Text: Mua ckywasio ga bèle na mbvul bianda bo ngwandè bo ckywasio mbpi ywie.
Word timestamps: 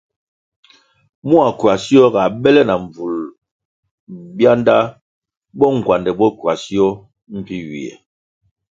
Mua 1.27 1.47
ckywasio 1.53 2.03
ga 2.13 2.23
bèle 2.41 2.61
na 2.65 2.75
mbvul 2.83 3.15
bianda 4.35 4.75
bo 5.57 5.65
ngwandè 5.75 6.11
bo 6.19 6.27
ckywasio 6.33 6.87
mbpi 7.37 7.55
ywie. 7.63 7.93